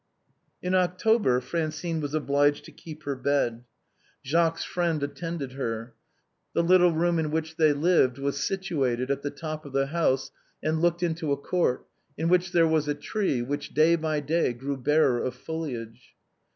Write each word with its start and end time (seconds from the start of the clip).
In 0.63 0.73
October 0.73 1.39
Francine 1.41 2.01
was 2.01 2.15
obliged 2.15 2.65
to 2.65 2.71
keep 2.71 3.03
her 3.03 3.15
bed. 3.15 3.65
Jacques's 4.25 4.63
friend 4.63 5.03
attended 5.03 5.51
her. 5.51 5.93
The 6.55 6.63
little 6.63 6.91
room 6.91 7.19
in 7.19 7.29
which 7.29 7.55
they 7.57 7.71
lived 7.71 8.17
was 8.17 8.43
situate 8.43 8.97
right 8.97 9.11
at 9.11 9.21
the 9.21 9.29
top 9.29 9.63
of 9.63 9.73
the 9.73 9.85
house 9.85 10.31
and 10.63 10.81
looked 10.81 11.03
into 11.03 11.31
a 11.31 11.37
court, 11.37 11.85
in 12.17 12.29
which 12.29 12.51
there 12.51 12.67
was 12.67 12.87
a 12.87 12.95
tree, 12.95 13.43
which 13.43 13.75
day 13.75 13.95
by 13.95 14.21
day 14.21 14.53
grew 14.53 14.75
barer 14.77 15.21
of 15.23 15.35
foliage. 15.35 16.15